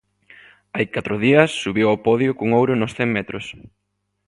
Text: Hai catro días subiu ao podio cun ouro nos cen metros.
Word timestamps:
Hai 0.75 0.85
catro 0.95 1.15
días 1.25 1.49
subiu 1.63 1.87
ao 1.89 2.01
podio 2.07 2.31
cun 2.37 2.49
ouro 2.59 2.73
nos 2.77 2.93
cen 2.97 3.09
metros. 3.17 3.45